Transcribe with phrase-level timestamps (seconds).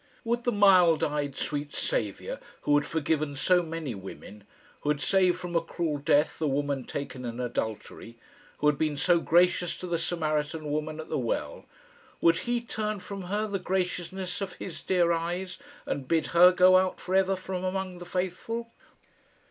[0.23, 4.45] Would the mild eyed, sweet Saviour, who had forgiven so many women,
[4.79, 8.17] who had saved from a cruel death the woman taken in adultery,
[8.57, 11.65] who had been so gracious to the Samaritan woman at the well
[12.19, 16.77] would He turn from her the graciousness of His dear eyes, and bid her go
[16.77, 18.71] out for ever from among the faithful?